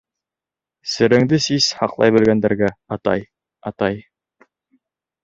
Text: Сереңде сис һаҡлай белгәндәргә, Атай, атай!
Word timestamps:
Сереңде 0.93 1.37
сис 1.47 1.67
һаҡлай 1.79 2.13
белгәндәргә, 2.15 2.71
Атай, 2.97 3.27
атай! 3.73 4.01